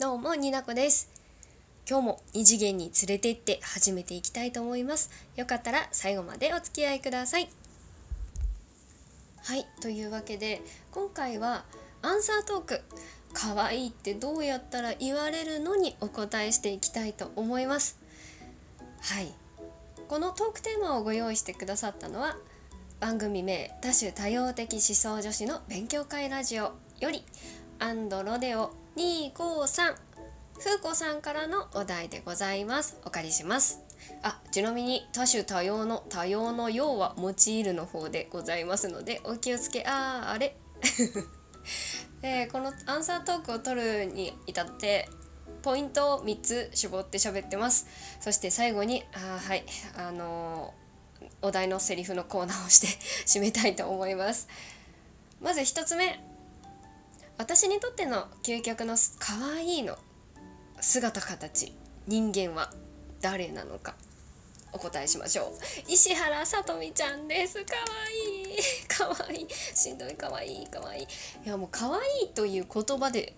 [0.00, 1.10] どうもになこです。
[1.90, 5.10] 今日も二次元に連れてって始めていきたいと思います。
[5.34, 7.48] よかったら最後までお付き合いください。
[9.42, 11.64] はいというわけで今回は
[12.00, 12.82] アンサートーク。
[13.32, 17.98] 可愛いってどうやったら言われるのにお答えしていきたいと思います。
[19.00, 19.34] はい。
[20.06, 22.36] このトークテーマをご用意してくださったのは
[23.00, 27.24] 番組名多種多様的思想女子の勉強会ラジオより
[27.80, 28.87] アンドロデオ。
[28.98, 29.94] 253
[30.58, 32.98] 風子さんからのお題でございます。
[33.04, 33.78] お借りします。
[34.24, 39.84] あちなみに多種多様の多様の用は用いるの方でございますのでお気をつけ。
[39.86, 40.56] あーあれ。
[42.22, 45.08] で このアンサートークを取るに至って
[45.62, 47.86] ポイントを3つ絞って喋ってます。
[48.18, 49.64] そして最後にあはい。
[49.96, 52.88] あのー、お題のセリフのコーナーをして
[53.26, 54.48] 締めたいと思います。
[55.40, 56.27] まず1つ目。
[57.38, 59.96] 私にとっての究極の可愛いの
[60.80, 61.72] 姿形
[62.08, 62.72] 人間は
[63.20, 63.94] 誰なのか
[64.72, 65.46] お答えしましょう
[65.88, 67.80] 石原さとみちゃんですかわ
[68.10, 68.54] い。
[68.54, 68.86] い。
[68.86, 69.46] かわい。
[69.48, 70.14] しんどい。
[70.14, 70.64] かわい。
[70.64, 70.66] い。
[70.66, 71.04] かわい。
[71.04, 71.48] い。
[71.48, 72.26] やもうかわい。
[72.26, 72.28] い。
[72.34, 72.60] とい。
[72.60, 73.34] う言葉で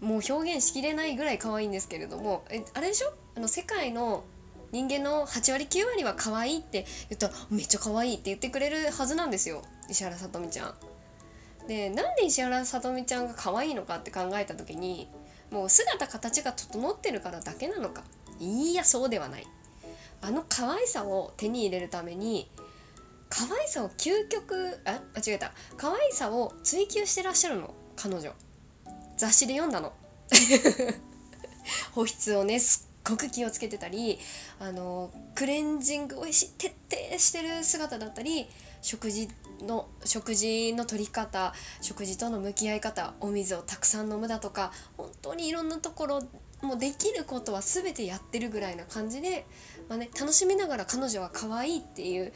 [0.00, 1.14] もう表現しきれない。
[1.14, 1.38] ぐらい。
[1.38, 1.68] 可愛い。
[1.68, 4.24] んですけれどもえあれでしょあの世界の
[4.72, 6.58] 人間の8割9割は可愛い。
[6.58, 8.14] って言ったらめっちゃ可愛い。
[8.14, 10.74] って言ってくれるはずなんですよ石原さとみちゃん
[11.66, 15.08] でなんで石原さとみちゃんが可愛いのかって考えた時に
[15.50, 18.04] もう姿形が整ってるからだけなのか。
[18.40, 19.46] いやそうではない。
[20.20, 22.48] あの可愛さを手に入れるために
[23.28, 25.52] 可愛さを究極あ間違えた。
[25.76, 27.74] 可愛さを追求してらっしゃるの。
[27.96, 28.32] 彼女。
[29.16, 29.92] 雑誌で読んだの。
[31.92, 34.18] 保湿をねすっごく気をつけてたり
[34.58, 38.46] あのクレンジングを徹底してる姿だったり
[38.80, 39.28] 食事
[39.62, 46.20] の食事の取り方食事との向き合い方お水をたくさん飲むだとか本当にいろんなところ
[46.62, 49.46] もうできることは全てやってるぐらいな感じで、
[49.88, 52.32] まあね、楽しみながら彼女は可愛いっていう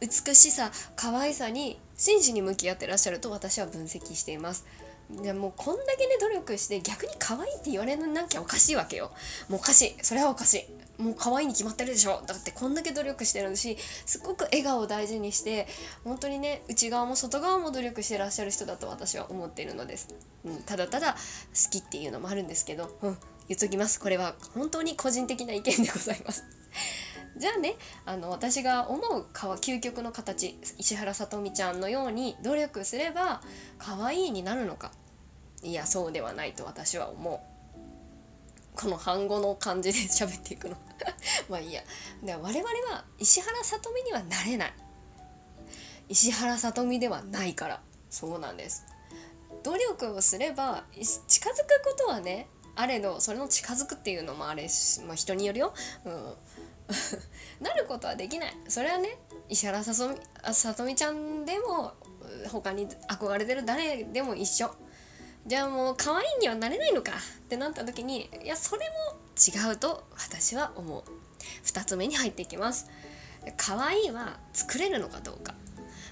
[0.00, 4.66] 美しさ可愛さに真摯に向き合ってらっしゃると私は分析しています。
[5.10, 9.10] でもうこんだけね努力して逆に可愛いって言われなきゃおかしいわけよ。
[9.48, 9.96] もうおかしい。
[10.02, 10.83] それはおかしい。
[10.98, 12.22] もう可愛いに決まってるでしょ。
[12.26, 15.66] だってこんだけ努力してるしすごく笑顔を大事にして
[16.04, 23.18] 本当にね内側も外側も努力してらっしゃる人だと私は思っているのです、うん、ただただ好きっていうのもあるんですけど、うん、
[23.48, 24.00] 言っときます。
[24.00, 26.44] これは本当に個人的な意見でございます。
[27.36, 33.42] じゃあねあの私が思う究極の形石原さとみちゃんのように努力すれば
[33.76, 34.92] 可愛いになるのか。
[35.62, 37.53] いやそうではないと私は思う。
[38.84, 40.76] この反語の感じで喋っていくの。
[41.48, 41.82] まあいいや。
[42.22, 42.60] で我々
[42.92, 44.74] は石原さとみにはなれない。
[46.10, 47.82] 石原さとみではないから。
[48.10, 48.84] そうなんです。
[49.62, 52.46] 努力をすれば近づくことはね
[52.76, 54.68] あれどそれの近づくっていうのもあれ、
[55.06, 55.72] まあ、人によるよ、
[56.04, 56.36] うん、
[57.64, 58.56] なることはできない。
[58.68, 59.16] それはね
[59.48, 60.20] 石原さとみ
[60.52, 61.94] さとみちゃんでも
[62.52, 64.74] 他に憧れてる誰でも一緒。
[65.46, 67.12] じゃあもう可愛いにはなれないのか。
[67.12, 71.02] ってなった時にいやそれも違うと私は思う。
[71.64, 72.88] 2つ目に入っていきます。
[73.56, 75.54] 可愛いは作れるのかどうか。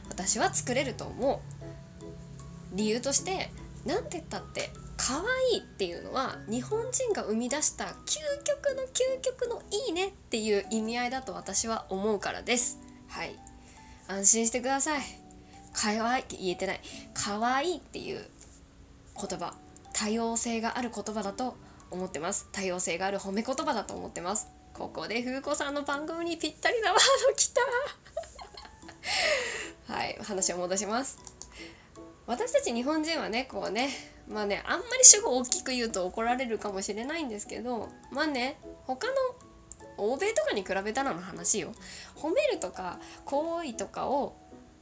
[0.09, 2.76] 私は作れると思う。
[2.76, 3.50] 理由として
[3.87, 12.78] 何て言ったって可愛いっていうのは日本人が生み出した究極の究極のいいねっていう意味合いだと私は思うからです。
[13.09, 13.34] はい。
[14.09, 15.03] 安心してください。
[15.72, 16.81] 可愛いって言えてない。
[17.15, 18.28] 可愛いっていう
[19.16, 19.54] 言葉。
[19.92, 21.56] 多様性がある言葉だと
[21.90, 22.48] 思ってます。
[22.52, 24.48] 多様性がある褒め言葉だと思ってます。
[24.72, 27.60] ここで風子さんの番組にぴったりなワードきた。
[29.92, 31.18] はい話を戻します。
[32.26, 33.90] 私たち日本人はねこうね
[34.28, 39.14] まあねあんまり主語大きく言うと怒られるかもしれないんですけどまあね他の
[39.98, 41.72] 欧米とかに比べたらの話よ。
[42.16, 44.36] 褒めるとか好意とかを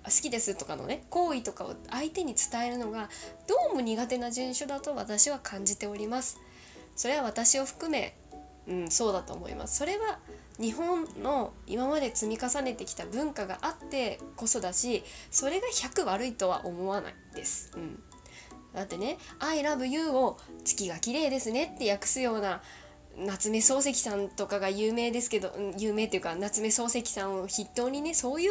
[0.05, 3.09] 好きですとかのね好意とかを相手に伝えるのが
[3.47, 6.39] どうも苦手な人種だと私は感じております。
[6.97, 8.17] それは私を含め
[8.67, 9.79] うんそうだと思います。
[9.79, 10.19] それは
[10.61, 17.99] 日本の今まで積み重ねてきた文化があってこそだしそれが100悪いとは思わないです、うん、
[18.75, 22.61] だってね「I love you」を「月が綺麗ですね」って訳すような
[23.17, 28.51] 夏目漱石さんとかが有名ですけど、有名っていうか夏目漱石さんを筆頭にねそういう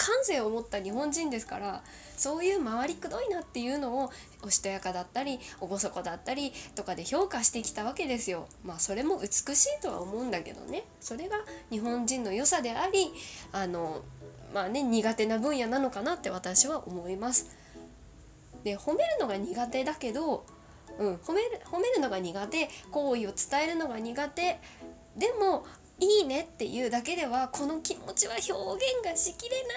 [0.00, 1.82] 感性を持った日本人ですから
[2.16, 4.10] そういう回りくどいなっていうのを
[4.42, 8.48] おしとやかだったり厳かだったりとかで評価してきたわけですよ。
[8.64, 11.36] まあそれも美しいとは思うんだけどねそれが
[11.70, 13.12] 日本人の良さであり
[13.52, 14.02] あの
[14.54, 17.54] まあね苦手な分野なのかなって私は思います。
[18.64, 20.46] で褒めるのが苦手だけど
[20.98, 24.60] うん、褒める褒めるのが苦手好意を伝えるのが苦手
[25.16, 25.64] でも
[26.00, 28.52] いいねっていうだけではこの気持ちは表
[28.86, 29.72] 現がしきれな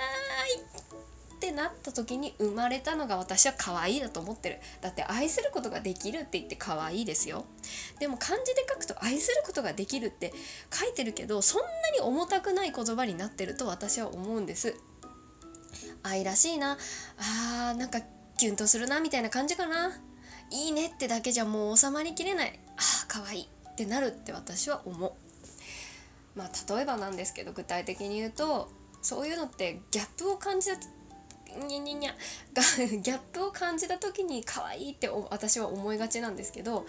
[0.48, 0.60] い
[1.36, 4.60] ってなった時に生まれたのが私は可愛いだと思ってる。
[4.82, 7.44] だって愛することができるって言って可愛いですよ。
[8.00, 10.34] でも漢字で書くと愛することができるって
[10.72, 14.76] 書いてるけどそんなに重たくない言葉になってると私は思うんです。
[16.04, 16.78] 愛らしいな。
[17.18, 18.00] あーなんか
[18.38, 19.92] キュンとするなみたいな感じかな。
[20.50, 22.58] いいねってだけじゃもう収まりきれない。
[22.78, 25.23] あー可愛いってなるって私は思う。
[26.36, 28.70] まあ例えばなんですけど具体的に言うと
[29.02, 30.78] そういうのってギャップを感じた
[31.68, 32.12] にゃにゃにゃ
[32.54, 36.86] がギャップを感じた時に可愛いって私は思いがちなんですけど、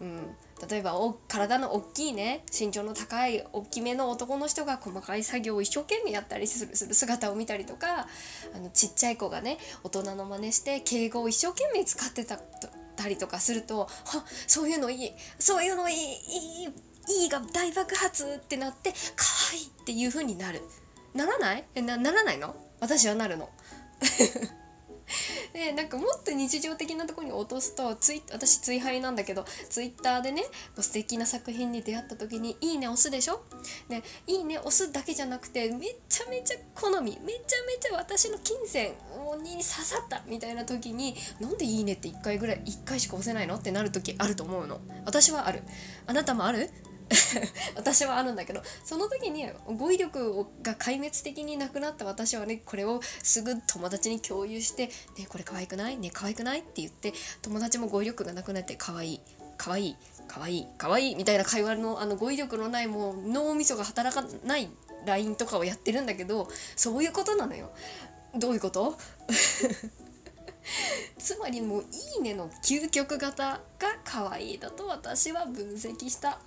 [0.00, 0.34] うん、
[0.70, 8.06] 例えばお体の大きいね身長の高い大きめの男の人が細かい作業を一生懸命やったりする姿を見たりとか
[8.54, 12.38] あのちっちゃい子がね大人の真似して敬語を一生懸命使ってた
[12.96, 13.88] たりとかするとは
[14.46, 16.68] そういうのいいそういうのいいいい
[17.08, 20.62] いいが大爆発ってなって可愛いっていう風になる。
[21.14, 21.64] ならない？
[21.74, 22.54] えなならないの？
[22.80, 23.48] 私はなるの。
[25.52, 30.42] でなんかもっと日常的なところに落とすとツイ私追廃なんだけどツイッターでね
[30.78, 33.40] 素敵な作品に出会った時に「いいね」押すでしょ？
[33.88, 38.92] で「いいね」押すだけじゃなくてめちゃめちゃ好みめちゃめちゃ私の金銭
[39.42, 43.54] に刺さったみたいな時になんで「いいね」って1回ぐらい1回しか押せないの？
[43.54, 44.80] ってなる時あると思うの。
[45.06, 45.62] 私はある。
[46.06, 46.68] あなたもある？
[47.76, 55.96] 私はあるんだけどその時に語彙力が壊滅的になくなった私はねこれをすぐ友達に共有して「ねこれ可愛くない？
[55.96, 57.12] ね可愛くない?」って言って
[57.42, 59.20] 友達も語彙力がなくなって可愛い
[59.56, 64.68] 可愛い可愛い可愛いみたいな会話のあの語彙力のないもう脳みそが働かない
[65.04, 67.70] LINE とかをやってるんだけどそういうことなのよ。
[68.34, 68.98] どういうこと？
[71.18, 71.82] つまりもう
[72.16, 76.40] 「いいね」の究極型が可愛いだと私は分析した。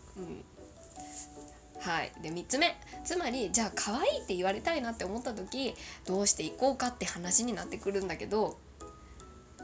[1.80, 2.12] はい。
[2.21, 2.75] で3つ目。
[3.04, 5.74] つまりじゃあ可愛いって言われたいなって思った時
[6.06, 8.57] どうしていこうかって話になってくるんだけど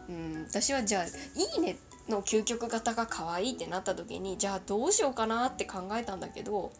[0.07, 0.45] うん。
[0.47, 1.05] 私はじゃあ
[1.35, 6.71] 「いいね」の究極型が可愛いってなった時にじゃあどうしようかなって考えたんだけど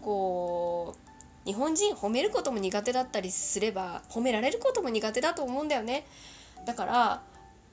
[0.00, 6.06] こう日本人褒めることも苦手だったりすれば褒められることも苦手だと思うんだよね。
[6.64, 7.22] だから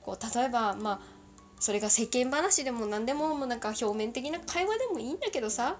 [0.02, 1.00] こう例えばまあ
[1.62, 5.76] それが世間話でも何でももうなんか表面的な会話でもいいんだけどさ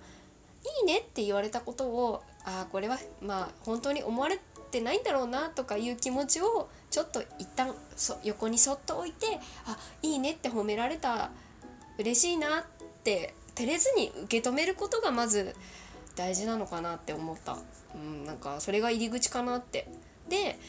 [0.80, 4.38] いいねって言われたことをああこれはまあ本当に思われ
[4.70, 11.32] てないんだろうなとかいう気持ちをちょっと一旦そ横にそっと置いてあいいねって褒められた
[11.98, 12.64] 嬉しいなっ
[13.02, 15.56] て照れずに受け止めることがまず
[16.14, 17.58] 大事なのかなって思った、
[17.96, 19.88] うん、なんかそれが入り口かなって。
[20.28, 20.60] で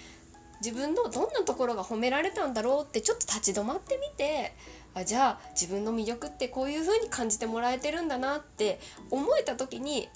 [0.64, 4.56] 自分のどんなところが褒められたんだろうってちょっと立ち止まってみて
[4.96, 8.80] あじゃあ自分の魅力ってこういう風に感じてもらえてるんだなって
[9.10, 10.10] 思えた時に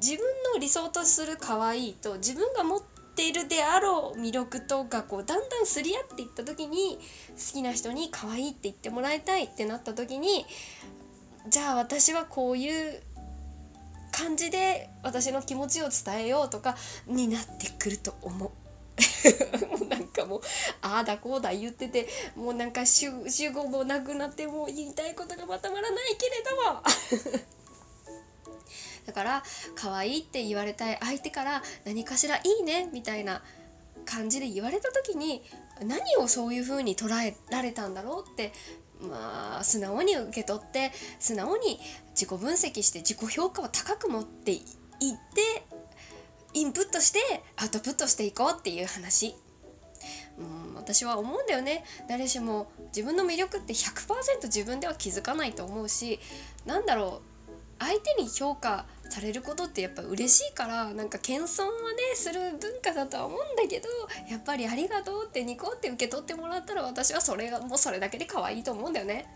[0.00, 0.24] 自分
[0.54, 2.82] の理想とする可愛いと自分が持っ
[3.14, 6.98] ているであろう魅力とがこうだんだんすり合っていった時に
[7.30, 10.46] 好きな人に可愛いって言ってもらいたいってなった時に
[11.48, 13.02] じゃあ私はこういう
[14.12, 16.76] 感じで私の気持ちを伝えようとか
[17.06, 18.50] になってくると思う。
[19.68, 20.40] もうなんかもう
[20.82, 23.10] ああだこうだ言っててもうなんか主
[23.52, 26.82] 語もなくなってもう言いたいことがまとまらないけれども。
[29.06, 29.42] だから
[29.74, 33.42] 可愛いって言われたい相手から何かしらいいねみたいな
[34.04, 35.42] 感じで言われた時に
[35.84, 38.52] 何をそういう風に捉えられたんだろうって
[39.00, 44.60] まあ素直に受け取って素直に自己分析して自己評価を高く持っていっ
[45.34, 45.64] て
[46.54, 47.18] インプットして
[47.56, 49.34] アウトプットしていこうっていう話。
[50.82, 56.18] 私は思うんだよね誰しも自分の魅力って100%自分では気づかないと思うし
[56.66, 57.32] なんだろう
[57.78, 63.88] 相手に評価されることってやっぱ嬉しいからなんか謙遜はねする文化だとは思うんだけど
[64.30, 69.26] やっぱり「ありがとう」ってニコって受け取ってもらったら私はそれがもうそれだけで可愛いと思うんだよね。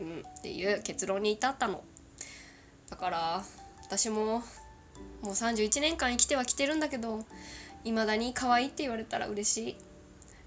[0.00, 1.82] うん、っていう結論に至ったの。
[2.90, 3.44] だから
[3.82, 4.42] 私も
[5.22, 7.24] もう31年間生きてはきてるんだけど
[7.84, 9.76] 未だに可愛いって言われたら嬉しい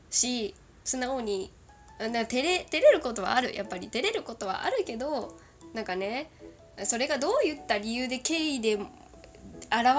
[0.10, 1.52] し素直に
[2.00, 3.88] 照れ照れることはあるやっぱり。
[3.90, 5.38] 照れることはあるけど
[5.74, 6.30] なんかね
[6.84, 8.84] それがどういった理由で経緯で現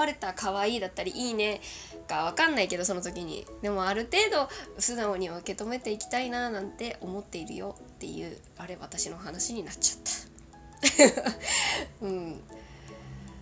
[0.05, 1.61] れた可愛いだったりいいね
[2.07, 3.45] か分かんないけどその時に。
[3.61, 4.49] でもある程度
[4.79, 11.29] 素直に受け止めていきたいななんて思っているよっていうあれ私の話になっちゃった。
[12.01, 12.41] うん。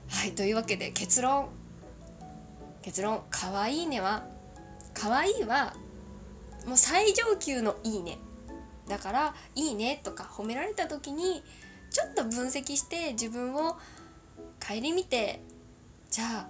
[0.09, 1.50] はいというわけで結論。
[2.81, 4.25] 結論「かわいいねは」
[4.93, 5.75] かわいいは
[6.67, 8.19] もう最上級のいいね。
[8.88, 11.43] だから「いいね」とか褒められた時に
[11.89, 13.77] ちょっと分析して自分を
[14.65, 15.41] 顧みて
[16.09, 16.47] じゃあ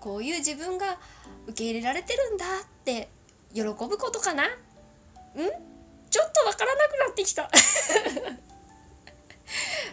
[0.00, 0.98] こういう自分が
[1.46, 3.08] 受け入れられてるんだって
[3.54, 4.46] 喜ぶことかな？
[4.46, 4.48] ん？
[6.10, 7.50] ちょっとわからなくなってきた。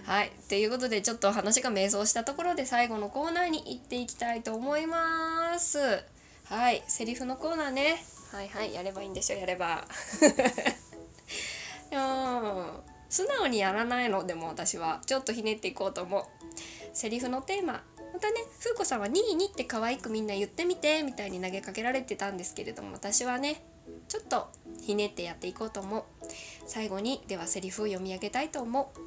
[0.06, 0.32] はい。
[0.48, 6.04] ということでちょっと話が迷走したところで最後のコーナーに行っていきたいと思います。
[6.46, 6.84] はい。
[6.88, 8.04] セリフのコーナーね。
[8.32, 9.88] はいはいやればいいんでしょやれば。
[11.92, 15.02] うん素直にやらないのでも私は。
[15.06, 16.24] ちょっとひねっていこうと思う。
[16.94, 17.84] セリフのテーマ。
[18.14, 23.64] またね風子さんは「ニーニ」って可愛くみんな言ってみてみたいに投げかけられてたんですけれども私はね
[24.08, 24.50] ちょっと
[24.82, 26.04] ひねってやっていこうと思う。
[26.68, 29.00] 最後にではセリフを読み上げたいと思う。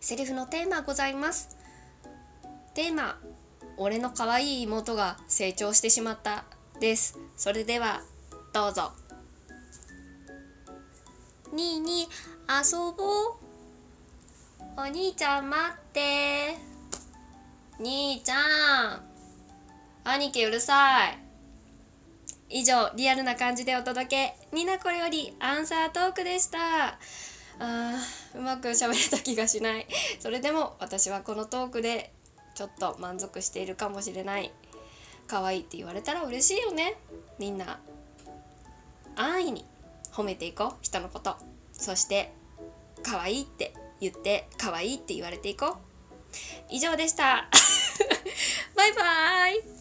[0.00, 1.56] セリフのテーマございます。
[2.74, 3.20] テーマ
[3.76, 6.44] 俺の可愛い妹が成長してしまった
[6.80, 7.18] です。
[7.36, 8.02] それでは
[8.54, 8.92] どうぞ。
[11.52, 12.02] にーに
[12.48, 13.34] 遊ぼう。
[14.76, 16.54] お兄ちゃん待って。
[17.80, 19.02] 兄ちゃん。
[20.04, 21.18] 兄貴うるさい。
[22.48, 24.36] 以上リアルな感じでお届け。
[24.52, 26.58] みなこよりアンサートークでした。
[26.90, 29.88] あーうまく喋れた気がしない。
[30.20, 32.12] それでも私はこのトークで
[32.54, 34.52] ちょっと満足しているかもしれない。
[35.26, 36.94] 可愛いって言われたら嬉しいよね。
[37.40, 37.80] みんな。
[39.16, 39.64] 安易に
[40.12, 41.36] 褒めていこう人のこと。
[41.72, 42.32] そして
[43.02, 45.76] 可愛いって言って可愛いって言われていこう。
[46.70, 47.48] 以上でした。
[48.74, 49.73] バイバーイ。